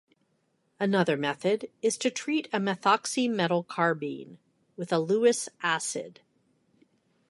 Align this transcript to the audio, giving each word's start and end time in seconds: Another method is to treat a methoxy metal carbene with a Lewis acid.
Another 0.79 1.15
method 1.15 1.69
is 1.83 1.95
to 1.99 2.09
treat 2.09 2.47
a 2.51 2.57
methoxy 2.59 3.29
metal 3.29 3.63
carbene 3.63 4.37
with 4.75 4.91
a 4.91 4.97
Lewis 4.97 5.47
acid. 5.61 6.21